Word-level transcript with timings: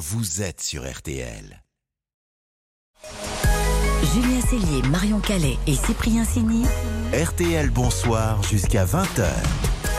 vous 0.00 0.40
êtes 0.40 0.62
sur 0.62 0.90
RTL. 0.90 1.62
Julien 4.14 4.40
Cellier, 4.40 4.80
Marion 4.88 5.20
Calais 5.20 5.58
et 5.66 5.74
Cyprien 5.74 6.24
Sini. 6.24 6.64
RTL 7.12 7.68
Bonsoir 7.68 8.42
jusqu'à 8.42 8.86
20h. 8.86 9.26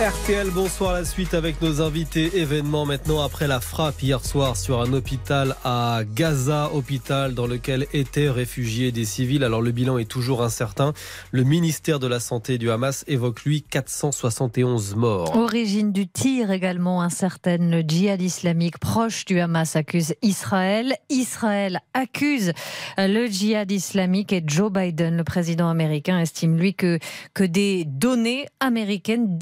RTL, 0.01 0.49
bonsoir. 0.49 0.93
La 0.93 1.05
suite 1.05 1.35
avec 1.35 1.61
nos 1.61 1.79
invités. 1.79 2.39
Événement 2.39 2.87
maintenant 2.87 3.21
après 3.21 3.45
la 3.45 3.59
frappe 3.59 4.01
hier 4.01 4.25
soir 4.25 4.57
sur 4.57 4.81
un 4.81 4.91
hôpital 4.93 5.55
à 5.63 5.99
Gaza, 6.15 6.71
hôpital 6.73 7.35
dans 7.35 7.45
lequel 7.45 7.85
étaient 7.93 8.31
réfugiés 8.31 8.91
des 8.91 9.05
civils. 9.05 9.43
Alors 9.43 9.61
le 9.61 9.69
bilan 9.69 9.99
est 9.99 10.09
toujours 10.09 10.41
incertain. 10.41 10.93
Le 11.29 11.43
ministère 11.43 11.99
de 11.99 12.07
la 12.07 12.19
Santé 12.19 12.57
du 12.57 12.71
Hamas 12.71 13.03
évoque 13.05 13.43
lui 13.43 13.61
471 13.61 14.95
morts. 14.95 15.37
Origine 15.37 15.91
du 15.91 16.07
tir 16.07 16.49
également 16.49 17.03
incertaine. 17.03 17.69
Le 17.69 17.81
djihad 17.81 18.23
islamique 18.23 18.79
proche 18.79 19.25
du 19.25 19.39
Hamas 19.39 19.75
accuse 19.75 20.15
Israël. 20.23 20.95
Israël 21.09 21.79
accuse 21.93 22.53
le 22.97 23.27
djihad 23.27 23.71
islamique 23.71 24.33
et 24.33 24.41
Joe 24.47 24.71
Biden, 24.71 25.15
le 25.15 25.23
président 25.23 25.69
américain, 25.69 26.19
estime 26.19 26.57
lui 26.57 26.73
que, 26.73 26.97
que 27.35 27.43
des 27.43 27.85
données 27.85 28.47
américaines 28.59 29.37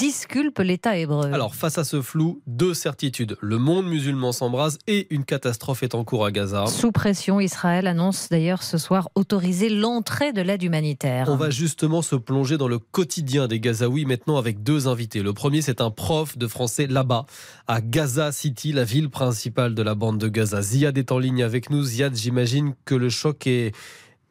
l'État 0.57 0.97
hébreu. 0.97 1.31
Alors, 1.33 1.53
face 1.53 1.77
à 1.77 1.83
ce 1.83 2.01
flou, 2.01 2.41
deux 2.47 2.73
certitudes. 2.73 3.37
Le 3.41 3.57
monde 3.57 3.85
musulman 3.85 4.31
s'embrase 4.31 4.79
et 4.87 5.07
une 5.13 5.25
catastrophe 5.25 5.83
est 5.83 5.93
en 5.93 6.03
cours 6.03 6.25
à 6.25 6.31
Gaza. 6.31 6.65
Sous 6.65 6.91
pression, 6.91 7.39
Israël 7.39 7.85
annonce 7.85 8.29
d'ailleurs 8.29 8.63
ce 8.63 8.77
soir 8.77 9.09
autoriser 9.15 9.69
l'entrée 9.69 10.33
de 10.33 10.41
l'aide 10.41 10.63
humanitaire. 10.63 11.27
On 11.29 11.35
va 11.35 11.49
justement 11.49 12.01
se 12.01 12.15
plonger 12.15 12.57
dans 12.57 12.67
le 12.67 12.79
quotidien 12.79 13.47
des 13.47 13.59
Gazaouis 13.59 14.05
maintenant 14.05 14.37
avec 14.37 14.63
deux 14.63 14.87
invités. 14.87 15.21
Le 15.21 15.33
premier, 15.33 15.61
c'est 15.61 15.81
un 15.81 15.91
prof 15.91 16.37
de 16.37 16.47
français 16.47 16.87
là-bas, 16.87 17.25
à 17.67 17.81
Gaza 17.81 18.31
City, 18.31 18.71
la 18.71 18.83
ville 18.83 19.09
principale 19.09 19.75
de 19.75 19.81
la 19.81 19.95
bande 19.95 20.17
de 20.17 20.27
Gaza. 20.27 20.61
Ziad 20.61 20.97
est 20.97 21.11
en 21.11 21.19
ligne 21.19 21.43
avec 21.43 21.69
nous. 21.69 21.83
Ziad, 21.83 22.15
j'imagine 22.15 22.73
que 22.85 22.95
le 22.95 23.09
choc 23.09 23.45
est, 23.47 23.73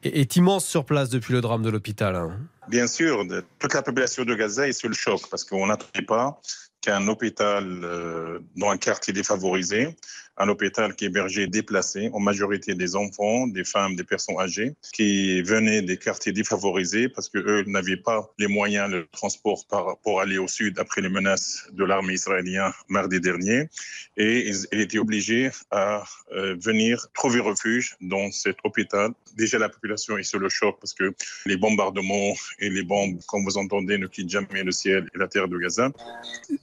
est 0.02 0.36
immense 0.36 0.64
sur 0.64 0.84
place 0.84 1.10
depuis 1.10 1.32
le 1.32 1.40
drame 1.40 1.62
de 1.62 1.70
l'hôpital. 1.70 2.30
Bien 2.68 2.86
sûr, 2.86 3.24
toute 3.58 3.74
la 3.74 3.82
population 3.82 4.24
de 4.24 4.34
Gaza 4.34 4.68
est 4.68 4.72
sous 4.72 4.88
le 4.88 4.94
choc 4.94 5.22
parce 5.30 5.44
qu'on 5.44 5.66
n'attendait 5.66 6.04
pas 6.04 6.40
qu'un 6.80 7.08
hôpital 7.08 7.64
euh, 7.82 8.40
dans 8.56 8.70
un 8.70 8.76
quartier 8.76 9.12
défavorisé 9.12 9.96
un 10.38 10.48
hôpital 10.48 10.94
qui 10.94 11.06
hébergeait 11.06 11.46
déplacés, 11.46 12.10
en 12.12 12.20
majorité 12.20 12.74
des 12.74 12.96
enfants, 12.96 13.46
des 13.46 13.64
femmes, 13.64 13.96
des 13.96 14.04
personnes 14.04 14.38
âgées, 14.38 14.74
qui 14.92 15.42
venaient 15.42 15.82
des 15.82 15.96
quartiers 15.96 16.32
défavorisés 16.32 17.08
parce 17.08 17.28
que 17.28 17.38
eux 17.38 17.64
n'avaient 17.66 17.96
pas 17.96 18.30
les 18.38 18.46
moyens 18.46 18.90
de 18.90 19.06
transport 19.12 19.66
pour 20.02 20.20
aller 20.20 20.38
au 20.38 20.48
sud 20.48 20.78
après 20.78 21.00
les 21.00 21.08
menaces 21.08 21.66
de 21.72 21.84
l'armée 21.84 22.14
israélienne 22.14 22.72
mardi 22.88 23.20
dernier. 23.20 23.68
Et 24.16 24.48
ils, 24.48 24.66
étaient 24.72 24.98
obligés 24.98 25.50
à 25.70 26.04
euh, 26.32 26.56
venir 26.60 27.06
trouver 27.14 27.40
refuge 27.40 27.96
dans 28.00 28.30
cet 28.30 28.56
hôpital. 28.64 29.10
Déjà, 29.36 29.58
la 29.58 29.68
population 29.68 30.16
est 30.16 30.22
sur 30.22 30.38
le 30.38 30.48
choc 30.48 30.76
parce 30.80 30.94
que 30.94 31.12
les 31.46 31.56
bombardements 31.56 32.34
et 32.58 32.70
les 32.70 32.82
bombes, 32.82 33.18
comme 33.26 33.44
vous 33.44 33.58
entendez, 33.58 33.98
ne 33.98 34.06
quittent 34.06 34.30
jamais 34.30 34.62
le 34.62 34.72
ciel 34.72 35.08
et 35.14 35.18
la 35.18 35.28
terre 35.28 35.48
de 35.48 35.58
Gaza. 35.58 35.90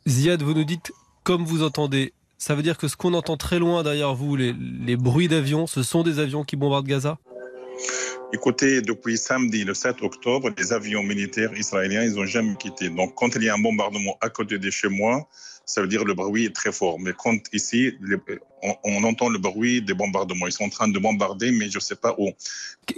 Ziad, 0.08 0.42
vous 0.42 0.54
nous 0.54 0.64
dites, 0.64 0.92
comme 1.24 1.44
vous 1.44 1.64
entendez, 1.64 2.14
ça 2.38 2.56
veut 2.56 2.64
dire 2.64 2.78
que 2.78 2.88
ce 2.88 2.96
qu'on 2.96 3.14
entend 3.14 3.38
très 3.38 3.60
loin 3.60 3.84
derrière 3.84 4.14
vous, 4.14 4.36
les, 4.36 4.54
bruits 4.98 5.28
d'avions, 5.28 5.68
ce 5.68 5.84
sont 5.84 6.04
des 6.04 6.20
avions 6.20 6.44
qui 6.44 6.56
bombardent 6.56 6.88
Gaza? 6.88 7.18
Écoutez, 8.34 8.82
depuis 8.82 9.18
samedi, 9.18 9.64
le 9.64 9.74
7 9.74 10.02
octobre, 10.02 10.50
les 10.58 10.74
avions 10.74 11.04
militaires 11.04 11.54
israéliens, 11.58 12.04
ils 12.04 12.16
n'ont 12.16 12.26
jamais 12.26 12.56
quitté. 12.56 12.90
Donc, 12.90 13.14
quand 13.16 13.36
il 13.36 13.44
y 13.44 13.50
a 13.50 13.54
un 13.54 13.60
bombardement 13.60 14.18
à 14.22 14.30
côté 14.30 14.58
de 14.58 14.70
chez 14.70 14.90
moi, 14.90 15.28
ça 15.66 15.82
veut 15.82 15.88
dire 15.88 16.02
que 16.02 16.08
le 16.08 16.14
bruit 16.14 16.46
est 16.46 16.56
très 16.56 16.72
fort. 16.72 17.00
Mais 17.00 17.14
quand 17.18 17.38
ici, 17.54 17.94
on, 18.84 19.04
entend 19.04 19.30
le 19.30 19.40
bruit 19.40 19.82
des 19.82 19.94
bombardements. 19.94 20.48
Ils 20.48 20.52
sont 20.52 20.66
en 20.66 20.70
train 20.70 20.88
de 20.88 21.00
bombarder, 21.00 21.52
mais 21.52 21.70
je 21.70 21.78
ne 21.78 21.82
sais 21.82 21.96
pas 21.96 22.16
où. 22.18 22.32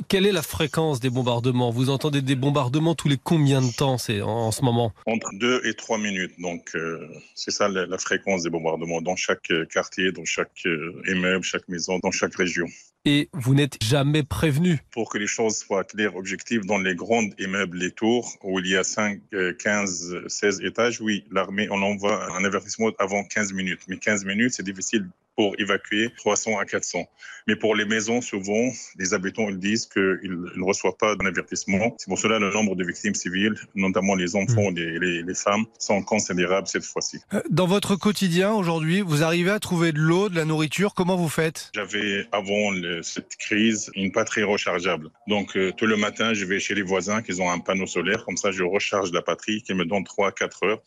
Quelle 0.08 0.26
est 0.26 0.32
la 0.32 0.42
fréquence 0.42 1.00
des 1.00 1.10
bombardements? 1.10 1.72
Vous 1.72 1.90
entendez 1.90 2.22
des 2.22 2.36
bombardements 2.36 2.96
tous 2.96 3.08
les 3.08 3.18
combien 3.18 3.62
de 3.62 3.72
temps 3.72 3.98
c'est 3.98 4.22
en, 4.22 4.52
ce 4.52 4.64
moment? 4.64 4.94
Entre 5.06 5.30
2 5.34 5.62
et 5.66 5.74
3 5.74 5.98
minutes. 5.98 6.34
Donc, 6.40 6.72
euh, 6.76 7.08
c'est 7.36 7.52
ça 7.52 7.68
la, 7.68 7.98
fréquence 7.98 8.44
des 8.44 8.50
bombardements 8.50 9.02
dans 9.02 9.16
chaque 9.16 9.50
euh, 9.52 9.66
quartier, 9.66 10.12
dans 10.12 10.26
chaque 10.26 10.66
euh, 10.66 11.02
immeuble, 11.08 11.44
chaque 11.44 11.68
maison, 11.68 12.00
dans 12.00 12.12
chaque 12.12 12.36
région 12.36 12.68
et 13.08 13.30
vous 13.32 13.56
n'êtes 13.56 13.82
jamais 13.82 14.24
prévenu? 14.24 14.80
Pour 14.92 15.10
que 15.10 15.18
les 15.18 15.28
choses 15.28 15.58
soient 15.58 15.86
claires, 15.86 16.18
objectives, 16.18 16.66
dans 16.66 16.78
les 16.78 16.94
grands 16.94 17.24
immeubles, 17.40 17.78
les 17.78 17.92
tours, 17.92 18.36
où 18.44 18.60
il 18.60 18.68
y 18.68 18.76
a 18.76 18.84
5, 18.84 19.22
15, 19.58 20.28
16 20.28 20.62
étages, 20.62 21.00
oui, 21.00 21.24
l'armée, 21.32 21.70
on 21.72 21.82
envoie 21.82 22.36
un 22.36 22.44
avertissement 22.44 22.92
avant 23.00 23.24
15 23.24 23.54
minutes. 23.54 23.80
Mais 23.88 23.98
15 23.98 24.26
minutes, 24.26 24.54
c'est 24.56 24.64
difficile 24.64 25.08
pour 25.38 25.54
évacuer 25.60 26.12
300 26.18 26.58
à 26.58 26.66
400. 26.66 27.08
Mais 27.48 27.56
pour 27.56 27.76
les 27.76 27.86
maisons, 27.86 28.22
souvent, 28.22 28.72
les 28.98 29.14
habitants 29.14 29.48
ils 29.48 29.60
disent 29.60 29.86
qu'ils 29.86 30.42
ne 30.56 30.64
reçoivent 30.64 30.98
pas 31.00 31.16
d'avertissement. 31.16 31.96
C'est 31.98 32.10
pour 32.10 32.18
cela 32.18 32.40
que 32.40 32.44
le 32.44 32.52
nombre 32.52 32.76
de 32.76 32.84
victimes 32.84 33.14
civiles, 33.14 33.56
notamment 33.76 34.16
les 34.16 34.36
enfants 34.36 34.70
et 34.70 34.72
hmm. 34.72 35.00
les, 35.00 35.24
les, 35.24 35.36
femmes, 35.36 35.66
sont 35.80 36.02
considérables 36.02 36.68
cette 36.68 36.84
fois-ci. 36.84 37.20
Euh, 37.34 37.42
dans 37.50 37.68
votre 37.68 37.96
quotidien 37.96 38.52
aujourd'hui, 38.52 39.02
vous 39.02 39.24
arrivez 39.24 39.52
à 39.52 39.60
trouver 39.60 39.92
de 39.92 40.00
l'eau, 40.00 40.28
de 40.28 40.36
la 40.36 40.44
nourriture 40.44 40.94
Comment 40.96 41.16
vous 41.16 41.30
faites? 41.30 41.70
J'avais 41.76 42.28
avant 42.32 42.74
cette 43.04 43.36
crise 43.38 43.92
une 43.96 44.12
patrie 44.12 44.44
rechargeable. 44.44 45.10
Donc 45.28 45.56
euh, 45.56 45.72
tout 45.72 45.86
le 45.86 45.96
matin, 45.96 46.34
je 46.34 46.46
vais 46.46 46.60
chez 46.60 46.74
les 46.74 46.82
voisins 46.82 47.22
qui 47.22 47.40
ont 47.40 47.52
un 47.52 47.60
panneau 47.60 47.86
solaire. 47.86 48.26
Comme 48.26 48.38
ça, 48.38 48.50
je 48.50 48.64
recharge 48.64 49.12
la 49.12 49.22
patrie 49.22 49.62
qui 49.62 49.76
me 49.76 49.86
donne 49.86 50.04
3-4 50.04 50.66
heures 50.66 50.82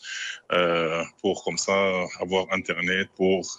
euh, 0.52 1.04
pour 1.22 1.44
comme 1.44 1.58
ça 1.58 1.72
avoir 2.20 2.46
Internet, 2.50 3.08
pour 3.16 3.58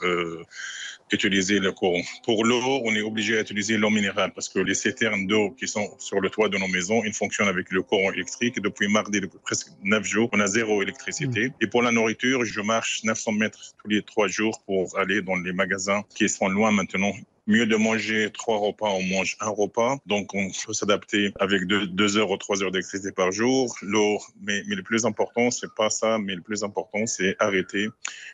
utiliser 1.12 1.60
le 1.60 1.72
courant. 1.72 2.02
Pour 2.24 2.46
l'eau, 2.46 2.82
on 2.86 2.96
est 2.96 3.02
obligé 3.02 3.38
d'utiliser 3.38 3.78
l'eau 3.78 3.90
minérale 3.90 4.32
parce 4.34 4.50
que 4.50 4.60
les 4.60 4.74
citernes 4.74 5.28
d'eau 5.28 5.52
qui 5.52 5.68
sont 5.68 5.90
sur 6.00 6.22
le 6.22 6.30
toit 6.30 6.50
de 6.50 6.58
nos 6.58 6.68
maisons, 6.68 7.04
ils 7.04 7.14
fonctionnent 7.14 7.48
avec 7.48 7.72
le 7.72 7.82
courant 7.82 8.12
électrique. 8.12 8.62
Depuis 8.62 8.88
mardi, 8.88 9.20
depuis 9.20 9.40
presque 9.44 9.68
9 9.84 10.04
jours, 10.04 10.30
on 10.34 10.40
a 10.40 10.48
zéro 10.48 10.82
électricité. 10.82 11.50
Mm. 11.50 11.54
Et 11.62 11.68
pour 11.68 11.82
la 11.82 11.92
nourriture, 11.92 12.46
je 12.46 12.62
marche 12.62 13.04
900 13.04 13.32
mètres 13.34 13.76
tous 13.82 13.90
les 13.90 14.02
trois 14.02 14.28
jours 14.28 14.62
pour 14.66 14.98
aller 14.98 15.22
dans 15.22 15.36
les 15.36 15.54
magasins 15.54 16.04
qui 16.16 16.30
sont 16.30 16.48
loin 16.48 16.72
maintenant 16.72 17.12
mieux 17.48 17.66
de 17.66 17.76
manger 17.76 18.30
trois 18.32 18.58
repas, 18.58 18.90
on 18.90 19.04
mange 19.04 19.36
un 19.40 19.50
repas. 19.50 19.98
Donc, 20.06 20.34
on 20.34 20.50
peut 20.66 20.74
s'adapter 20.74 21.32
avec 21.40 21.66
deux, 21.66 22.18
heures 22.18 22.30
ou 22.30 22.38
trois 22.38 22.62
heures 22.62 22.72
d'électricité 22.72 23.12
par 23.12 23.32
jour. 23.32 23.76
L'eau, 23.82 24.20
mais, 24.42 24.62
le 24.66 24.84
plus 24.84 25.06
important, 25.06 25.50
c'est 25.52 25.74
pas 25.74 25.90
ça, 25.90 26.18
mais 26.20 26.36
le 26.36 26.42
plus 26.42 26.64
important, 26.64 27.06
c'est 27.06 27.36
arrêter 27.40 27.88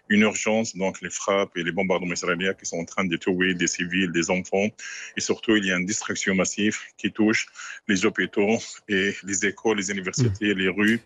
une 0.10 0.22
urgence, 0.22 0.76
donc 0.76 1.02
les 1.02 1.10
frappes 1.10 1.56
et 1.58 1.64
les 1.64 1.72
bombardements 1.72 2.14
israéliens 2.14 2.54
qui 2.54 2.66
sont 2.66 2.78
en 2.78 2.86
train 2.86 3.06
de 3.06 3.16
tuer 3.18 3.54
des 3.54 3.68
civils, 3.68 4.12
des 4.12 4.30
enfants. 4.30 4.68
Et 5.16 5.22
surtout, 5.22 5.56
il 5.56 5.66
y 5.66 5.72
a 5.72 5.78
une 5.78 5.86
distraction 5.86 6.36
massive 6.36 6.78
qui 6.98 7.12
touche 7.12 7.48
les 7.88 8.06
hôpitaux 8.06 8.58
et 8.88 9.14
les 9.24 9.46
écoles, 9.46 9.78
les 9.78 9.92
universités, 9.92 10.54
les 10.54 10.70
rues. 10.70 11.02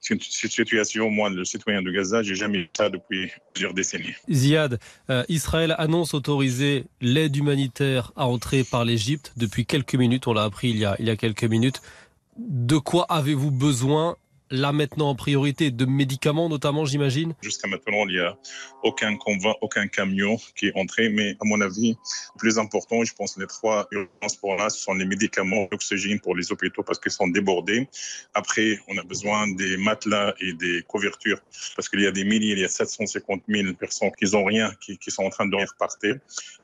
C'est 0.00 0.14
une 0.14 0.20
situation, 0.20 1.10
moi, 1.10 1.30
le 1.30 1.44
citoyen 1.44 1.82
de 1.82 1.90
Gaza, 1.90 2.22
j'ai 2.22 2.34
jamais 2.34 2.58
eu 2.58 2.68
ça 2.76 2.90
depuis 2.90 3.30
plusieurs 3.52 3.74
décennies. 3.74 4.14
Ziad, 4.30 4.78
euh, 5.10 5.24
Israël 5.28 5.74
annonce 5.78 6.14
autoriser 6.14 6.84
l'aide 7.00 7.34
humanitaire 7.44 8.12
à 8.16 8.26
entrer 8.26 8.64
par 8.64 8.84
l'Égypte 8.84 9.32
depuis 9.36 9.66
quelques 9.66 9.94
minutes. 9.94 10.26
On 10.26 10.32
l'a 10.32 10.44
appris 10.44 10.70
il 10.70 10.78
y, 10.78 10.84
a, 10.84 10.96
il 10.98 11.06
y 11.06 11.10
a 11.10 11.16
quelques 11.16 11.44
minutes. 11.44 11.82
De 12.38 12.78
quoi 12.78 13.06
avez-vous 13.10 13.50
besoin 13.50 14.16
là 14.50 14.72
maintenant 14.72 15.10
en 15.10 15.14
priorité 15.14 15.70
de 15.70 15.84
médicaments 15.84 16.48
notamment, 16.48 16.84
j'imagine 16.84 17.34
Jusqu'à 17.42 17.68
maintenant, 17.68 18.06
il 18.08 18.16
n'y 18.16 18.20
a 18.20 18.36
aucun 18.82 19.16
convoi, 19.16 19.56
aucun 19.60 19.86
camion 19.86 20.36
qui 20.56 20.66
est 20.66 20.76
entré. 20.76 21.08
Mais 21.08 21.36
à 21.40 21.44
mon 21.44 21.60
avis, 21.60 21.90
le 21.90 22.38
plus 22.38 22.58
important, 22.58 23.02
je 23.04 23.14
pense, 23.14 23.36
les 23.38 23.46
trois 23.46 23.86
urgences 23.90 24.36
pour 24.36 24.54
là, 24.56 24.70
ce 24.70 24.80
sont 24.80 24.94
les 24.94 25.04
médicaments, 25.04 25.68
l'oxygène 25.70 26.20
pour 26.20 26.36
les 26.36 26.52
hôpitaux 26.52 26.82
parce 26.82 26.98
qu'ils 26.98 27.12
sont 27.12 27.28
débordés. 27.28 27.88
Après, 28.34 28.78
on 28.88 28.98
a 28.98 29.02
besoin 29.02 29.48
des 29.48 29.76
matelas 29.76 30.34
et 30.40 30.52
des 30.52 30.82
couvertures 30.86 31.40
parce 31.76 31.88
qu'il 31.88 32.00
y 32.00 32.06
a 32.06 32.12
des 32.12 32.24
milliers, 32.24 32.52
il 32.52 32.60
y 32.60 32.64
a 32.64 32.68
750 32.68 33.42
000 33.48 33.74
personnes 33.74 34.10
qui 34.18 34.30
n'ont 34.32 34.44
rien, 34.44 34.72
qui, 34.80 34.98
qui, 34.98 35.10
sont 35.10 35.24
en 35.24 35.30
train 35.30 35.46
de 35.46 35.56
repartir. 35.56 36.16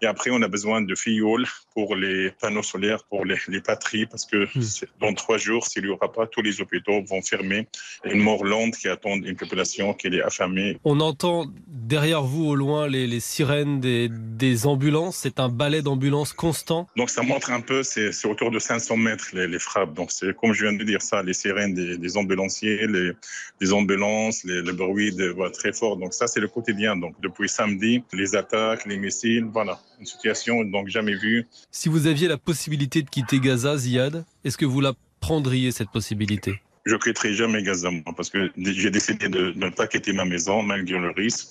Et 0.02 0.06
après, 0.06 0.30
on 0.30 0.42
a 0.42 0.48
besoin 0.48 0.82
de 0.82 0.94
fioles 0.94 1.46
pour 1.74 1.96
les 1.96 2.30
panneaux 2.40 2.62
solaires, 2.62 3.04
pour 3.04 3.24
les, 3.24 3.36
les 3.48 3.60
patries 3.60 4.06
parce 4.06 4.26
que 4.26 4.44
hmm. 4.54 4.86
dans 5.00 5.14
trois 5.14 5.38
jours, 5.38 5.66
s'il 5.66 5.84
n'y 5.84 5.90
aura 5.90 6.12
pas, 6.12 6.26
tous 6.26 6.42
les 6.42 6.60
hôpitaux 6.60 7.02
vont 7.04 7.22
fermer 7.22 7.66
une 8.04 8.20
mort 8.20 8.44
lente 8.44 8.76
qui 8.76 8.88
attend 8.88 9.14
une 9.16 9.36
population 9.36 9.94
qui 9.94 10.08
est 10.08 10.22
affamée. 10.22 10.78
On 10.84 11.00
entend 11.00 11.46
derrière 11.66 12.22
vous 12.22 12.46
au 12.46 12.54
loin 12.54 12.88
les, 12.88 13.20
sirènes 13.20 13.80
des, 13.80 14.08
des 14.10 14.66
ambulances. 14.66 15.16
C'est 15.16 15.40
un 15.40 15.48
balai 15.48 15.82
d'ambulances 15.82 16.32
constant. 16.32 16.88
Donc 16.96 17.10
ça 17.10 17.22
montre 17.22 17.50
un 17.50 17.60
peu, 17.60 17.82
c'est 17.82 18.10
autour 18.26 18.50
de 18.50 18.58
500 18.58 18.96
mètres 18.96 19.30
les, 19.34 19.58
frappes. 19.58 19.94
Donc 19.94 20.10
c'est 20.12 20.34
comme 20.34 20.52
je 20.52 20.64
viens 20.64 20.76
de 20.76 20.84
dire 20.84 21.02
ça, 21.02 21.22
les 21.22 21.34
sirènes 21.34 21.74
des, 21.74 22.16
ambulanciers, 22.16 22.86
les, 22.86 23.12
les 23.60 23.72
ambulances, 23.72 24.44
les, 24.44 24.62
le 24.62 24.72
bruit 24.72 25.14
de 25.14 25.28
voix 25.28 25.50
très 25.50 25.72
fort. 25.72 25.96
Donc 25.96 26.14
ça 26.14 26.26
c'est 26.26 26.40
le 26.40 26.48
quotidien. 26.48 26.96
Donc 26.96 27.20
depuis 27.20 27.48
samedi, 27.48 28.02
les 28.12 28.34
attaques, 28.34 28.86
les 28.86 28.96
missiles, 28.96 29.48
voilà, 29.52 29.78
une 29.98 30.06
situation 30.06 30.64
donc 30.64 30.88
jamais 30.88 31.14
vue. 31.14 31.46
Si 31.70 31.88
vous 31.88 32.06
aviez 32.06 32.28
la 32.28 32.38
possibilité 32.38 33.02
de 33.02 33.10
quitter 33.10 33.40
Gaza, 33.40 33.76
Ziad, 33.76 34.24
est-ce 34.44 34.56
que 34.56 34.64
vous 34.64 34.80
la 34.80 34.94
prendriez 35.20 35.70
cette 35.70 35.90
possibilité? 35.90 36.60
Je 36.84 36.96
quitterai 36.96 37.34
jamais 37.34 37.62
Gaza 37.62 37.90
parce 38.16 38.30
que 38.30 38.50
j'ai 38.56 38.90
décidé 38.90 39.28
de, 39.28 39.52
ne 39.56 39.68
pas 39.68 39.86
quitter 39.86 40.12
ma 40.12 40.24
maison 40.24 40.62
malgré 40.62 40.98
le 40.98 41.10
risque. 41.10 41.48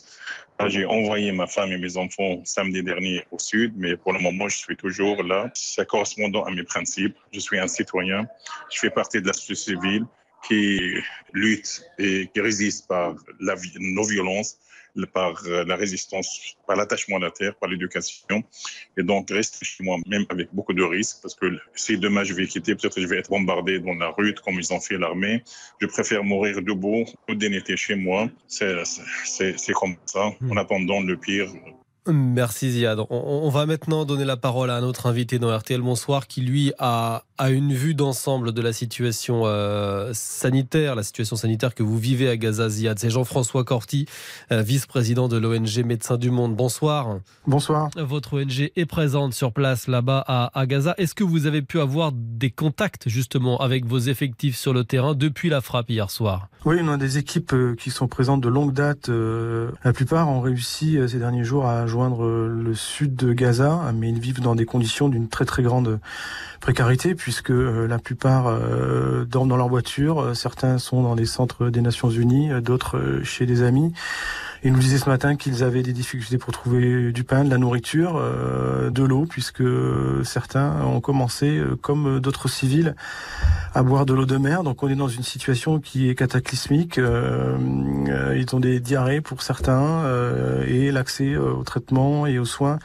J'ai 0.67 0.85
envoyé 0.85 1.31
ma 1.31 1.47
femme 1.47 1.71
et 1.71 1.77
mes 1.77 1.95
enfants 1.95 2.41
samedi 2.43 2.83
dernier 2.83 3.23
au 3.31 3.39
sud, 3.39 3.73
mais 3.77 3.95
pour 3.95 4.11
le 4.11 4.19
moment, 4.19 4.49
je 4.49 4.57
suis 4.57 4.75
toujours 4.75 5.23
là. 5.23 5.49
Ça 5.53 5.85
correspond 5.85 6.29
à 6.43 6.51
mes 6.51 6.63
principes. 6.63 7.15
Je 7.31 7.39
suis 7.39 7.57
un 7.57 7.67
citoyen. 7.67 8.27
Je 8.69 8.79
fais 8.79 8.89
partie 8.89 9.21
de 9.21 9.27
la 9.27 9.33
société 9.33 9.71
civile 9.71 10.05
qui 10.45 10.95
lutte 11.31 11.81
et 11.97 12.29
qui 12.33 12.41
résiste 12.41 12.87
par 12.87 13.15
la, 13.39 13.55
nos 13.79 14.03
violences 14.03 14.57
par 15.13 15.41
euh, 15.45 15.63
la 15.65 15.75
résistance, 15.75 16.55
par 16.67 16.75
l'attachement 16.75 17.17
à 17.17 17.19
la 17.19 17.31
terre, 17.31 17.55
par 17.55 17.69
l'éducation. 17.69 18.43
Et 18.97 19.03
donc, 19.03 19.29
rester 19.29 19.65
chez 19.65 19.83
moi, 19.83 19.97
même 20.07 20.25
avec 20.29 20.49
beaucoup 20.53 20.73
de 20.73 20.83
risques, 20.83 21.17
parce 21.21 21.35
que 21.35 21.45
si 21.75 21.97
demain 21.97 22.23
je 22.23 22.33
vais 22.33 22.47
quitter, 22.47 22.75
peut-être 22.75 22.95
que 22.95 23.01
je 23.01 23.07
vais 23.07 23.17
être 23.17 23.29
bombardé 23.29 23.79
dans 23.79 23.93
la 23.93 24.09
rue, 24.09 24.33
comme 24.43 24.55
ils 24.55 24.73
ont 24.73 24.79
fait 24.79 24.97
l'armée. 24.97 25.43
Je 25.81 25.87
préfère 25.87 26.23
mourir 26.23 26.61
debout 26.61 27.05
ou 27.27 27.35
d'énéter 27.35 27.77
chez 27.77 27.95
moi. 27.95 28.29
C'est 28.47 29.73
comme 29.73 29.95
ça. 30.05 30.25
En 30.25 30.35
hmm. 30.41 30.57
attendant 30.57 31.01
le 31.01 31.17
pire, 31.17 31.49
Merci 32.11 32.71
Ziad. 32.71 32.99
On, 33.09 33.49
va 33.49 33.65
maintenant 33.65 34.05
donner 34.05 34.25
la 34.25 34.37
parole 34.37 34.71
à 34.71 34.81
notre 34.81 35.05
invité 35.05 35.39
dans 35.39 35.55
RTL 35.55 35.81
Bonsoir 35.81 36.27
qui 36.27 36.41
lui 36.41 36.73
a, 36.79 37.23
a 37.39 37.49
une 37.51 37.73
vue 37.73 37.95
d'ensemble 37.95 38.51
de 38.51 38.61
la 38.61 38.73
situation 38.73 39.43
euh, 39.45 40.11
sanitaire, 40.13 40.95
la 40.95 41.03
situation 41.03 41.37
sanitaire 41.37 41.73
que 41.73 41.83
vous 41.83 41.97
vivez 41.97 42.29
à 42.29 42.35
Gaza 42.35 42.67
Ziad. 42.67 42.99
C'est 42.99 43.09
Jean-François 43.09 43.63
Corti, 43.63 44.07
euh, 44.51 44.61
vice-président 44.61 45.29
de 45.29 45.37
l'ONG 45.37 45.83
Médecins 45.85 46.17
du 46.17 46.31
Monde. 46.31 46.55
Bonsoir. 46.55 47.19
Bonsoir. 47.47 47.89
Votre 47.95 48.41
ONG 48.41 48.71
est 48.75 48.85
présente 48.85 49.33
sur 49.33 49.53
place 49.53 49.87
là-bas 49.87 50.23
à, 50.27 50.65
Gaza. 50.65 50.95
Est-ce 50.97 51.15
que 51.15 51.23
vous 51.23 51.45
avez 51.45 51.61
pu 51.61 51.79
avoir 51.79 52.11
des 52.13 52.51
contacts 52.51 53.07
justement 53.07 53.57
avec 53.59 53.85
vos 53.85 53.99
effectifs 53.99 54.57
sur 54.57 54.73
le 54.73 54.83
terrain 54.83 55.13
depuis 55.13 55.49
la 55.49 55.61
frappe 55.61 55.89
hier 55.89 56.11
soir? 56.11 56.49
Oui, 56.65 56.75
on 56.81 56.89
a 56.89 56.97
des 56.97 57.17
équipes 57.17 57.53
euh, 57.53 57.75
qui 57.75 57.89
sont 57.89 58.09
présentes 58.09 58.41
de 58.41 58.49
longue 58.49 58.73
date. 58.73 59.09
La 59.09 59.93
plupart 59.93 60.27
ont 60.29 60.41
réussi 60.41 60.97
ces 61.07 61.19
derniers 61.19 61.45
jours 61.45 61.65
à 61.65 61.87
joindre 61.99 62.25
le 62.25 62.73
sud 62.75 63.17
de 63.17 63.33
Gaza, 63.33 63.91
mais 63.93 64.07
ils 64.07 64.21
vivent 64.21 64.39
dans 64.39 64.55
des 64.55 64.63
conditions 64.63 65.09
d'une 65.09 65.27
très 65.27 65.43
très 65.43 65.63
grande 65.63 65.99
précarité 66.61 67.13
puisque 67.13 67.51
euh, 67.51 67.87
la 67.87 67.99
plupart 67.99 68.47
euh, 68.47 69.25
dorment 69.25 69.49
dans 69.49 69.57
leur 69.57 69.67
voiture, 69.67 70.21
euh, 70.21 70.33
certains 70.33 70.77
sont 70.77 71.03
dans 71.03 71.13
les 71.13 71.25
centres 71.25 71.69
des 71.69 71.81
Nations 71.81 72.09
Unies, 72.09 72.51
d'autres 72.61 73.19
chez 73.23 73.45
des 73.45 73.63
amis. 73.63 73.91
Ils 74.63 74.73
nous 74.73 74.79
disaient 74.79 74.97
ce 74.97 75.09
matin 75.09 75.35
qu'ils 75.35 75.63
avaient 75.63 75.83
des 75.83 75.93
difficultés 75.93 76.37
pour 76.37 76.53
trouver 76.53 77.11
du 77.11 77.23
pain, 77.23 77.45
de 77.45 77.49
la 77.49 77.57
nourriture, 77.57 78.21
de 78.91 79.03
l'eau, 79.03 79.25
puisque 79.25 79.63
certains 80.23 80.81
ont 80.81 80.99
commencé, 81.01 81.61
comme 81.81 82.19
d'autres 82.19 82.49
civils, 82.49 82.95
à 83.73 83.83
boire 83.83 84.05
de 84.05 84.13
l'eau 84.13 84.25
de 84.25 84.37
mer. 84.37 84.63
Donc 84.63 84.83
on 84.83 84.89
est 84.89 84.95
dans 84.95 85.07
une 85.07 85.23
situation 85.23 85.79
qui 85.79 86.09
est 86.09 86.15
cataclysmique. 86.15 86.97
ils 86.97 88.45
ont 88.53 88.59
des 88.59 88.79
diarrhées 88.79 89.21
pour 89.21 89.43
certains 89.43 90.03
et 90.67 90.91
l'accès 90.91 91.37
au 91.37 91.63
traitement 91.63 92.25
et 92.27 92.37
aux 92.37 92.45
soins 92.45 92.79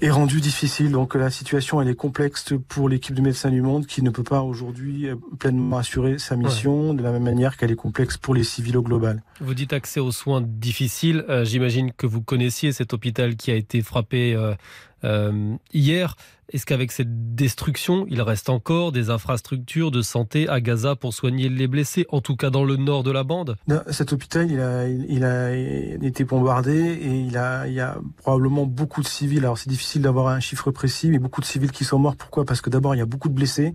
est 0.00 0.10
rendu 0.10 0.40
difficile. 0.40 0.92
Donc 0.92 1.14
la 1.14 1.30
situation 1.30 1.80
elle 1.80 1.88
est 1.88 1.94
complexe 1.94 2.52
pour 2.68 2.88
l'équipe 2.88 3.14
de 3.14 3.22
médecins 3.22 3.50
du 3.50 3.62
monde 3.62 3.86
qui 3.86 4.02
ne 4.02 4.10
peut 4.10 4.22
pas 4.22 4.42
aujourd'hui 4.42 5.08
euh, 5.08 5.16
pleinement 5.38 5.78
assurer 5.78 6.18
sa 6.18 6.36
mission 6.36 6.94
de 6.94 7.02
la 7.02 7.12
même 7.12 7.22
manière 7.22 7.56
qu'elle 7.56 7.70
est 7.70 7.76
complexe 7.76 8.16
pour 8.16 8.34
les 8.34 8.44
civils 8.44 8.76
au 8.76 8.82
global. 8.82 9.22
Vous 9.40 9.54
dites 9.54 9.72
accès 9.72 10.00
aux 10.00 10.12
soins 10.12 10.42
difficiles. 10.42 11.24
Euh, 11.28 11.44
j'imagine 11.44 11.92
que 11.92 12.06
vous 12.06 12.22
connaissiez 12.22 12.72
cet 12.72 12.92
hôpital 12.92 13.36
qui 13.36 13.50
a 13.50 13.54
été 13.54 13.82
frappé 13.82 14.34
euh, 14.34 14.54
euh, 14.95 14.95
hier, 15.72 16.16
est-ce 16.52 16.64
qu'avec 16.64 16.92
cette 16.92 17.34
destruction, 17.34 18.06
il 18.08 18.22
reste 18.22 18.48
encore 18.48 18.92
des 18.92 19.10
infrastructures 19.10 19.90
de 19.90 20.00
santé 20.00 20.48
à 20.48 20.60
Gaza 20.60 20.94
pour 20.94 21.12
soigner 21.12 21.48
les 21.48 21.66
blessés, 21.66 22.06
en 22.08 22.20
tout 22.20 22.36
cas 22.36 22.50
dans 22.50 22.64
le 22.64 22.76
nord 22.76 23.02
de 23.02 23.10
la 23.10 23.24
bande? 23.24 23.56
Cet 23.90 24.12
hôpital, 24.12 24.48
il 24.50 25.24
a, 25.24 25.54
été 26.06 26.24
bombardé 26.24 26.72
et 26.72 27.20
il, 27.20 27.40
il 27.66 27.72
y 27.72 27.80
a 27.80 27.98
probablement 28.18 28.64
beaucoup 28.64 29.02
de 29.02 29.08
civils. 29.08 29.40
Alors 29.40 29.58
c'est 29.58 29.68
difficile 29.68 30.02
d'avoir 30.02 30.28
un 30.28 30.40
chiffre 30.40 30.70
précis, 30.70 31.10
mais 31.10 31.18
beaucoup 31.18 31.40
de 31.40 31.46
civils 31.46 31.72
qui 31.72 31.84
sont 31.84 31.98
morts. 31.98 32.16
Pourquoi? 32.16 32.44
Parce 32.44 32.60
que 32.60 32.70
d'abord, 32.70 32.94
il 32.94 32.98
y 32.98 33.02
a 33.02 33.06
beaucoup 33.06 33.28
de 33.28 33.34
blessés. 33.34 33.74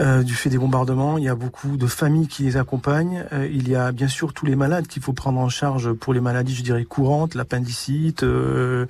Euh, 0.00 0.22
du 0.22 0.34
fait 0.34 0.48
des 0.48 0.56
bombardements. 0.56 1.18
Il 1.18 1.24
y 1.24 1.28
a 1.28 1.34
beaucoup 1.34 1.76
de 1.76 1.86
familles 1.86 2.26
qui 2.26 2.44
les 2.44 2.56
accompagnent. 2.56 3.26
Euh, 3.32 3.46
il 3.52 3.68
y 3.68 3.74
a 3.74 3.92
bien 3.92 4.08
sûr 4.08 4.32
tous 4.32 4.46
les 4.46 4.56
malades 4.56 4.86
qu'il 4.86 5.02
faut 5.02 5.12
prendre 5.12 5.38
en 5.38 5.50
charge 5.50 5.92
pour 5.92 6.14
les 6.14 6.20
maladies, 6.20 6.54
je 6.54 6.62
dirais, 6.62 6.84
courantes, 6.84 7.34
l'appendicite, 7.34 8.22
euh, 8.22 8.86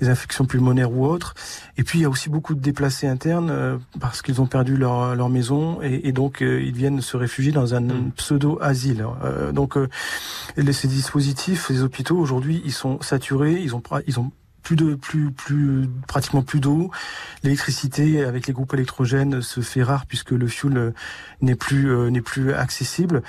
les 0.00 0.08
infections 0.08 0.46
pulmonaires 0.46 0.90
ou 0.90 1.04
autres. 1.04 1.34
Et 1.76 1.84
puis 1.84 1.98
il 1.98 2.02
y 2.02 2.04
a 2.06 2.08
aussi 2.08 2.30
beaucoup 2.30 2.54
de 2.54 2.60
déplacés 2.60 3.06
internes 3.06 3.78
parce 4.00 4.22
qu'ils 4.22 4.40
ont 4.40 4.46
perdu 4.46 4.76
leur, 4.78 5.14
leur 5.14 5.28
maison 5.28 5.82
et, 5.82 6.08
et 6.08 6.12
donc 6.12 6.38
ils 6.40 6.74
viennent 6.74 7.02
se 7.02 7.16
réfugier 7.16 7.52
dans 7.52 7.74
un 7.74 7.80
mm. 7.80 8.12
pseudo-asile. 8.16 9.04
donc 9.52 9.76
ces 10.56 10.88
dispositifs, 10.88 11.66
ces 11.66 11.82
hôpitaux 11.82 12.16
aujourd'hui, 12.16 12.62
ils 12.64 12.72
sont 12.72 13.00
saturés, 13.02 13.60
ils 13.60 13.74
ont, 13.74 13.82
ils 14.06 14.18
ont 14.18 14.30
plus 14.64 14.76
de 14.76 14.94
plus 14.94 15.30
plus 15.30 15.88
pratiquement 16.08 16.42
plus 16.42 16.58
d'eau. 16.58 16.90
L'électricité 17.44 18.24
avec 18.24 18.46
les 18.46 18.52
groupes 18.52 18.72
électrogènes 18.74 19.42
se 19.42 19.60
fait 19.60 19.82
rare 19.82 20.06
puisque 20.06 20.30
le 20.32 20.48
fuel 20.48 20.76
euh, 20.76 20.90
n'est 21.42 21.54
plus 21.54 21.90
euh, 21.90 22.10
n'est 22.10 22.22
plus 22.22 22.52
accessible. 22.52 23.22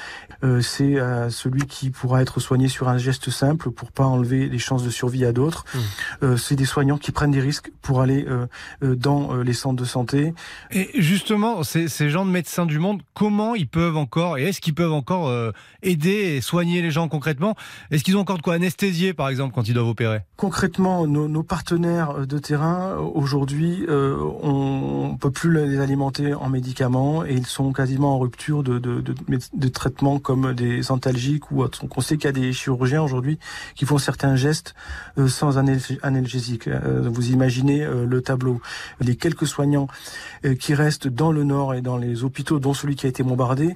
Euh, 0.44 0.62
c'est 0.62 0.96
celui 1.30 1.68
qui 1.68 1.90
pourra 1.90 2.22
être 2.22 2.40
soigné 2.40 2.70
sur 2.70 2.88
un 2.88 2.98
geste 2.98 3.30
simple 3.30 3.70
pour 3.72 3.92
pas 3.92 4.06
enlever 4.06 4.48
les 4.48 4.60
chances 4.60 4.84
de 4.84 4.90
survie 4.90 5.26
à 5.26 5.34
d'autres. 5.34 5.66
Mmh. 6.22 6.38
c'est 6.38 6.56
des 6.56 6.66
soignants 6.66 6.98
qui 6.98 7.12
prennent 7.12 7.32
des 7.32 7.42
risques 7.42 7.72
pour 7.82 8.02
aller 8.02 8.26
dans 8.82 9.36
les 9.36 9.54
centres 9.54 9.82
de 9.82 9.86
santé. 9.86 10.34
Et 10.72 10.90
justement, 11.02 11.64
ces, 11.64 11.90
ces 11.90 12.10
gens 12.10 12.26
de 12.26 12.32
médecins 12.32 12.66
du 12.66 12.80
monde, 12.80 13.02
comment 13.14 13.56
ils 13.56 13.68
peuvent 13.68 13.98
encore 13.98 14.38
et 14.38 14.46
est-ce 14.46 14.62
qu'ils 14.62 14.74
peuvent 14.74 14.94
encore 14.94 15.34
aider 15.82 16.38
et 16.38 16.42
soigner 16.42 16.82
les 16.82 16.92
gens 16.92 17.10
concrètement? 17.10 17.56
Est-ce 17.92 18.04
qu'ils 18.04 18.16
ont 18.16 18.22
encore 18.22 18.38
de 18.38 18.44
quoi 18.44 18.54
anesthésier 18.54 19.14
par 19.14 19.28
exemple 19.28 19.54
quand 19.54 19.68
ils 19.68 19.74
doivent 19.74 19.88
opérer? 19.88 20.22
Concrètement, 20.38 21.06
nos 21.08 21.25
nos, 21.28 21.44
partenaires 21.44 22.26
de 22.26 22.40
terrain 22.40 22.98
aujourd'hui, 22.98 23.86
euh, 23.88 24.18
on 24.42 25.18
peut 25.20 25.32
plus 25.32 25.52
les 25.52 25.80
alimenter 25.80 26.34
en 26.34 26.50
médicaments 26.50 27.26
et 27.26 27.34
ils 27.34 27.46
sont 27.46 27.74
quasiment 27.74 28.16
en 28.16 28.20
rupture 28.20 28.64
de, 28.64 28.80
de, 28.80 29.02
de, 29.02 29.16
de 29.54 29.68
traitements 29.68 30.20
comme 30.20 30.54
des 30.54 30.92
antalgiques 30.92 31.52
ou 31.52 31.62
autres. 31.62 31.86
On 31.96 32.02
sait 32.02 32.18
qu'il 32.18 32.26
y 32.26 32.28
a 32.28 32.32
des 32.32 32.54
chirurgiens 32.54 33.02
aujourd'hui 33.02 33.40
qui 33.76 33.86
font 33.86 33.98
certains 33.98 34.36
gestes 34.36 34.76
euh, 35.18 35.28
sans 35.28 35.58
analgésique. 35.58 36.68
Euh, 36.68 37.10
vous 37.12 37.32
imaginez 37.32 37.84
euh, 37.84 38.06
le 38.06 38.22
tableau. 38.22 38.62
Les 39.00 39.16
quelques 39.16 39.48
soignants 39.48 39.88
qui 40.60 40.74
restent 40.74 41.08
dans 41.08 41.32
le 41.32 41.44
nord 41.44 41.74
et 41.74 41.82
dans 41.82 41.98
les 41.98 42.24
hôpitaux, 42.24 42.60
dont 42.60 42.74
celui 42.74 42.96
qui 42.96 43.06
a 43.06 43.10
été 43.10 43.24
bombardé, 43.24 43.76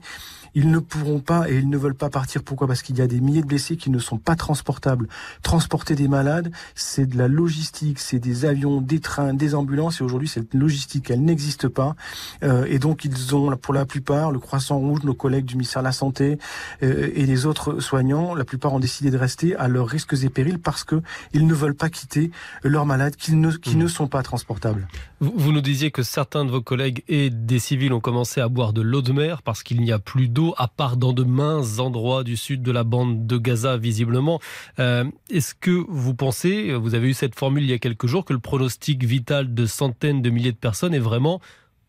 ils 0.55 0.69
ne 0.69 0.79
pourront 0.79 1.19
pas 1.19 1.49
et 1.49 1.57
ils 1.57 1.69
ne 1.69 1.77
veulent 1.77 1.95
pas 1.95 2.09
partir. 2.09 2.43
Pourquoi? 2.43 2.67
Parce 2.67 2.81
qu'il 2.81 2.97
y 2.97 3.01
a 3.01 3.07
des 3.07 3.19
milliers 3.19 3.41
de 3.41 3.47
blessés 3.47 3.77
qui 3.77 3.89
ne 3.89 3.99
sont 3.99 4.17
pas 4.17 4.35
transportables. 4.35 5.07
Transporter 5.43 5.95
des 5.95 6.07
malades, 6.07 6.51
c'est 6.75 7.05
de 7.05 7.17
la 7.17 7.27
logistique, 7.27 7.99
c'est 7.99 8.19
des 8.19 8.45
avions, 8.45 8.81
des 8.81 8.99
trains, 8.99 9.33
des 9.33 9.55
ambulances. 9.55 10.01
Et 10.01 10.03
aujourd'hui, 10.03 10.27
cette 10.27 10.53
logistique, 10.53 11.09
elle 11.09 11.23
n'existe 11.23 11.67
pas. 11.67 11.95
Euh, 12.43 12.65
et 12.69 12.79
donc, 12.79 13.05
ils 13.05 13.35
ont, 13.35 13.55
pour 13.57 13.73
la 13.73 13.85
plupart, 13.85 14.31
le 14.31 14.39
Croissant 14.39 14.77
Rouge, 14.77 15.03
nos 15.03 15.13
collègues 15.13 15.45
du 15.45 15.55
ministère 15.55 15.81
de 15.81 15.87
la 15.87 15.91
Santé 15.91 16.37
euh, 16.83 17.09
et 17.13 17.25
les 17.25 17.45
autres 17.45 17.79
soignants, 17.79 18.35
la 18.35 18.45
plupart 18.45 18.73
ont 18.73 18.79
décidé 18.79 19.11
de 19.11 19.17
rester 19.17 19.55
à 19.55 19.67
leurs 19.67 19.87
risques 19.87 20.15
et 20.23 20.29
périls 20.29 20.59
parce 20.59 20.83
que 20.83 21.01
ils 21.33 21.45
ne 21.45 21.53
veulent 21.53 21.75
pas 21.75 21.89
quitter 21.89 22.31
leurs 22.63 22.85
malades 22.85 23.15
qui 23.15 23.35
ne, 23.35 23.51
qui 23.51 23.75
mmh. 23.75 23.79
ne 23.79 23.87
sont 23.87 24.07
pas 24.07 24.23
transportables. 24.23 24.87
Vous, 25.19 25.51
nous 25.51 25.61
disiez 25.61 25.91
que 25.91 26.01
certains 26.01 26.45
de 26.45 26.51
vos 26.51 26.61
collègues 26.61 27.03
et 27.07 27.29
des 27.29 27.59
civils 27.59 27.91
ont 27.91 27.99
commencé 27.99 28.39
à 28.39 28.47
boire 28.47 28.71
de 28.71 28.81
l'eau 28.81 29.01
de 29.01 29.11
mer 29.11 29.41
parce 29.41 29.63
qu'il 29.63 29.81
n'y 29.81 29.91
a 29.91 29.99
plus 29.99 30.29
d'eau, 30.29 30.38
à 30.57 30.67
part 30.67 30.97
dans 30.97 31.13
de 31.13 31.23
minces 31.23 31.79
endroits 31.79 32.23
du 32.23 32.37
sud 32.37 32.61
de 32.61 32.71
la 32.71 32.83
bande 32.83 33.27
de 33.27 33.37
Gaza, 33.37 33.77
visiblement. 33.77 34.39
Euh, 34.79 35.05
est-ce 35.29 35.53
que 35.55 35.85
vous 35.87 36.13
pensez, 36.13 36.73
vous 36.73 36.95
avez 36.95 37.09
eu 37.09 37.13
cette 37.13 37.35
formule 37.35 37.63
il 37.63 37.69
y 37.69 37.73
a 37.73 37.79
quelques 37.79 38.07
jours, 38.07 38.25
que 38.25 38.33
le 38.33 38.39
pronostic 38.39 39.03
vital 39.03 39.53
de 39.53 39.65
centaines 39.65 40.21
de 40.21 40.29
milliers 40.29 40.51
de 40.51 40.57
personnes 40.57 40.93
est 40.93 40.99
vraiment 40.99 41.41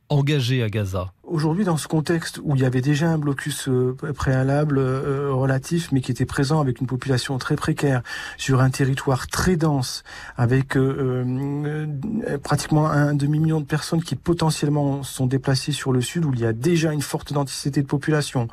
engagé 0.09 0.63
à 0.63 0.69
Gaza? 0.69 1.13
Aujourd'hui, 1.31 1.65
dans 1.65 1.77
ce 1.77 1.87
contexte 1.87 2.41
où 2.43 2.57
il 2.57 2.63
y 2.63 2.65
avait 2.65 2.81
déjà 2.81 3.09
un 3.09 3.17
blocus 3.17 3.69
euh, 3.69 3.95
préalable 4.17 4.79
euh, 4.79 5.33
relatif, 5.33 5.93
mais 5.93 6.01
qui 6.01 6.11
était 6.11 6.27
présent 6.27 6.61
avec 6.61 6.81
une 6.81 6.89
population 6.89 7.39
très 7.39 7.55
précaire, 7.55 8.03
sur 8.37 8.61
un 8.61 8.69
territoire 8.69 9.29
très 9.29 9.55
dense, 9.55 10.03
avec 10.37 10.77
euh, 10.77 11.87
pratiquement 12.43 12.91
un 12.91 13.15
demi-million 13.15 13.61
de 13.61 13.65
personnes 13.65 14.03
qui 14.03 14.17
potentiellement 14.17 15.05
sont 15.05 15.27
déplacées 15.27 15.71
sur 15.71 15.93
le 15.93 16.01
sud, 16.01 16.25
où 16.25 16.35
il 16.35 16.41
y 16.41 16.47
a 16.47 16.53
déjà 16.53 16.93
une 16.93 17.01
forte 17.01 17.33
densité 17.33 17.81
de 17.81 17.87
population, 17.87 18.49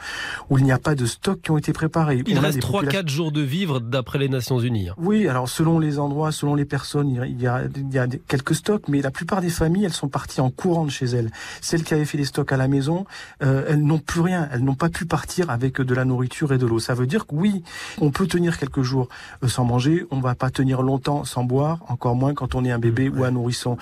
où 0.51 0.59
il 0.59 0.63
n'y 0.63 0.71
a 0.71 0.77
pas 0.77 0.93
de 0.93 1.07
stocks 1.07 1.41
qui 1.41 1.49
ont 1.49 1.57
été 1.57 1.73
préparés. 1.73 2.21
Il 2.27 2.37
reste 2.37 2.59
3-4 2.59 3.07
jours 3.09 3.31
de 3.31 3.41
vivre 3.41 3.79
d'après 3.79 4.19
les 4.19 4.29
Nations 4.29 4.59
Unies. 4.59 4.89
Hein. 4.89 4.95
Oui, 4.97 5.27
alors 5.27 5.49
selon 5.49 5.79
les 5.79 5.97
endroits, 5.97 6.31
selon 6.31 6.53
les 6.53 6.65
personnes, 6.65 7.09
il 7.09 7.41
y, 7.41 7.47
a, 7.47 7.63
il 7.75 7.91
y 7.91 7.97
a 7.97 8.05
quelques 8.27 8.53
stocks, 8.53 8.87
mais 8.87 9.01
la 9.01 9.09
plupart 9.09 9.41
des 9.41 9.49
familles, 9.49 9.85
elles 9.85 9.93
sont 9.93 10.09
parties 10.09 10.41
en 10.41 10.51
courant 10.51 10.85
de 10.85 10.91
chez 10.91 11.07
elles. 11.07 11.31
Celles 11.61 11.83
qui 11.83 11.95
avaient 11.95 12.05
fait 12.05 12.19
des 12.19 12.25
stocks 12.25 12.51
à 12.51 12.57
la 12.57 12.66
maison, 12.67 13.05
euh, 13.43 13.65
elles 13.67 13.83
n'ont 13.83 13.99
plus 13.99 14.21
rien. 14.21 14.47
Elles 14.51 14.63
n'ont 14.63 14.75
pas 14.75 14.89
pu 14.89 15.05
partir 15.05 15.49
avec 15.49 15.81
de 15.81 15.93
la 15.93 16.05
nourriture 16.05 16.53
et 16.53 16.57
de 16.57 16.65
l'eau. 16.65 16.79
Ça 16.79 16.93
veut 16.93 17.07
dire 17.07 17.27
que 17.27 17.35
oui, 17.35 17.63
on 17.99 18.11
peut 18.11 18.27
tenir 18.27 18.57
quelques 18.57 18.81
jours 18.81 19.09
euh, 19.43 19.47
sans 19.47 19.65
manger. 19.65 20.05
On 20.11 20.19
va 20.19 20.35
pas 20.35 20.49
tenir 20.49 20.81
longtemps 20.81 21.23
sans 21.25 21.43
boire, 21.43 21.83
encore 21.87 22.15
moins 22.15 22.33
quand 22.33 22.55
on 22.55 22.63
est 22.65 22.71
un 22.71 22.79
bébé 22.79 23.09
ou 23.09 23.23
un 23.23 23.31
nourrisson. 23.31 23.77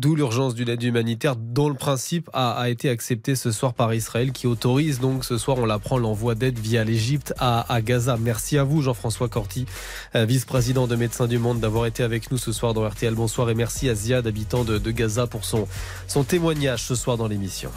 D'où 0.00 0.14
l'urgence 0.14 0.54
d'une 0.54 0.70
aide 0.70 0.82
humanitaire 0.82 1.36
dont 1.36 1.68
le 1.68 1.74
principe 1.74 2.30
a, 2.32 2.70
été 2.70 2.88
accepté 2.88 3.34
ce 3.34 3.52
soir 3.52 3.74
par 3.74 3.92
Israël 3.92 4.32
qui 4.32 4.46
autorise 4.46 4.98
donc 4.98 5.26
ce 5.26 5.36
soir, 5.36 5.58
on 5.58 5.66
l'apprend, 5.66 5.98
l'envoi 5.98 6.34
d'aide 6.34 6.58
via 6.58 6.84
l'Égypte 6.84 7.34
à, 7.38 7.66
Gaza. 7.82 8.16
Merci 8.18 8.56
à 8.56 8.64
vous 8.64 8.80
Jean-François 8.80 9.28
Corti, 9.28 9.66
euh, 10.14 10.24
vice-président 10.24 10.86
de 10.86 10.96
Médecins 10.96 11.26
du 11.26 11.38
Monde, 11.38 11.60
d'avoir 11.60 11.84
été 11.84 12.02
avec 12.02 12.30
nous 12.30 12.38
ce 12.38 12.50
soir 12.50 12.72
dans 12.72 12.88
RTL. 12.88 13.14
Bonsoir 13.14 13.50
et 13.50 13.54
merci 13.54 13.90
à 13.90 13.94
Ziad, 13.94 14.26
habitant 14.26 14.64
de, 14.64 14.78
de 14.78 14.90
Gaza, 14.90 15.26
pour 15.26 15.44
son, 15.44 15.68
son 16.08 16.24
témoignage 16.24 16.82
ce 16.82 16.94
soir 16.94 17.18
dans 17.18 17.28
l'émission. 17.28 17.70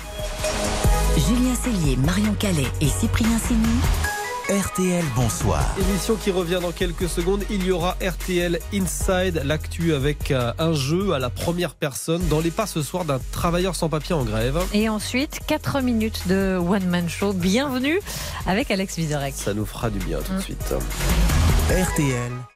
Julien 1.17 1.55
Cellier, 1.55 1.97
Marion 1.97 2.35
Calais 2.35 2.71
et 2.79 2.87
Cyprien 2.87 3.37
Sini. 3.37 4.12
RTL 4.49 5.05
Bonsoir. 5.15 5.63
Émission 5.79 6.15
qui 6.17 6.29
revient 6.29 6.59
dans 6.61 6.73
quelques 6.73 7.07
secondes. 7.07 7.45
Il 7.49 7.63
y 7.63 7.71
aura 7.71 7.95
RTL 8.05 8.59
Inside, 8.73 9.41
l'actu 9.45 9.93
avec 9.93 10.31
euh, 10.31 10.51
un 10.59 10.73
jeu 10.73 11.13
à 11.13 11.19
la 11.19 11.29
première 11.29 11.75
personne 11.75 12.27
dans 12.27 12.41
les 12.41 12.51
pas 12.51 12.67
ce 12.67 12.81
soir 12.81 13.05
d'un 13.05 13.21
travailleur 13.31 13.73
sans 13.73 13.87
papier 13.87 14.13
en 14.13 14.25
grève. 14.25 14.59
Et 14.73 14.89
ensuite, 14.89 15.39
4 15.47 15.79
minutes 15.79 16.27
de 16.27 16.57
One 16.57 16.87
Man 16.87 17.07
Show. 17.07 17.31
Bienvenue 17.31 18.01
avec 18.45 18.69
Alex 18.69 18.97
Vizorek. 18.97 19.33
Ça 19.33 19.53
nous 19.53 19.65
fera 19.65 19.89
du 19.89 19.99
bien 19.99 20.19
tout 20.19 20.33
de 20.33 20.41
suite. 20.41 20.73
RTL 21.69 22.52